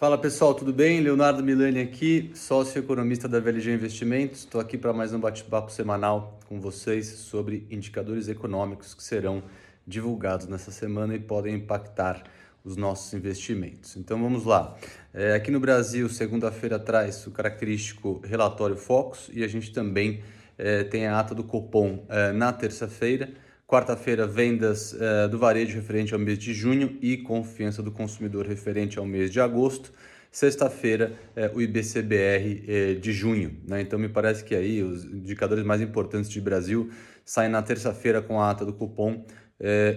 [0.00, 1.02] Fala pessoal, tudo bem?
[1.02, 4.38] Leonardo Milani aqui, sócio economista da VLG Investimentos.
[4.38, 9.42] Estou aqui para mais um bate-papo semanal com vocês sobre indicadores econômicos que serão
[9.86, 12.22] divulgados nessa semana e podem impactar
[12.64, 13.94] os nossos investimentos.
[13.94, 14.74] Então vamos lá.
[15.12, 20.22] É, aqui no Brasil, segunda-feira traz o característico relatório Focus e a gente também
[20.56, 23.28] é, tem a ata do Copom é, na terça-feira.
[23.70, 28.98] Quarta-feira, vendas uh, do varejo referente ao mês de junho e confiança do consumidor referente
[28.98, 29.92] ao mês de agosto.
[30.28, 33.60] Sexta-feira, uh, o IBCBR eh, de junho.
[33.64, 33.80] Né?
[33.80, 36.90] Então, me parece que aí os indicadores mais importantes de Brasil
[37.24, 39.24] saem na terça-feira com a ata do cupom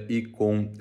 [0.10, 0.74] e com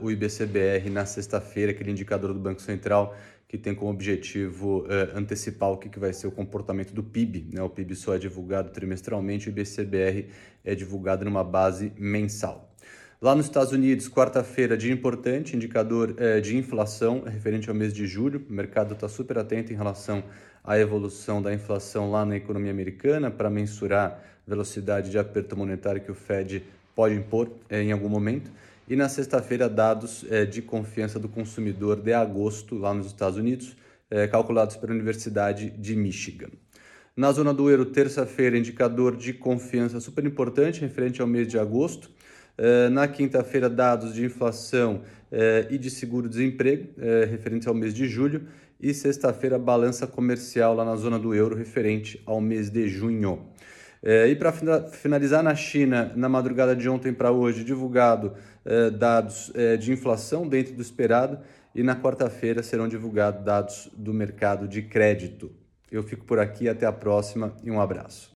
[0.00, 3.14] o IBCBR na sexta-feira, aquele indicador do Banco Central
[3.48, 7.50] que tem como objetivo uh, antecipar o que, que vai ser o comportamento do PIB.
[7.52, 7.62] Né?
[7.62, 10.28] O PIB só é divulgado trimestralmente, o IBCBR
[10.64, 12.72] é divulgado numa base mensal.
[13.22, 18.06] Lá nos Estados Unidos, quarta-feira, dia importante, indicador uh, de inflação referente ao mês de
[18.06, 18.44] julho.
[18.48, 20.24] O mercado está super atento em relação
[20.64, 26.10] à evolução da inflação lá na economia americana para mensurar velocidade de aperto monetário que
[26.10, 26.64] o Fed
[26.96, 28.50] pode impor uh, em algum momento.
[28.88, 33.76] E na sexta-feira, dados é, de confiança do consumidor de agosto, lá nos Estados Unidos,
[34.08, 36.50] é, calculados pela Universidade de Michigan.
[37.16, 42.10] Na zona do euro, terça-feira, indicador de confiança super importante, referente ao mês de agosto.
[42.56, 45.02] É, na quinta-feira, dados de inflação
[45.68, 46.90] e de seguro-desemprego,
[47.28, 48.46] referentes ao mês de julho.
[48.80, 53.44] E sexta-feira, balança comercial lá na zona do euro, referente ao mês de junho.
[54.08, 54.52] É, e para
[54.92, 60.46] finalizar, na China, na madrugada de ontem para hoje, divulgado é, dados é, de inflação
[60.46, 61.40] dentro do esperado
[61.74, 65.50] e na quarta-feira serão divulgados dados do mercado de crédito.
[65.90, 68.35] Eu fico por aqui, até a próxima e um abraço.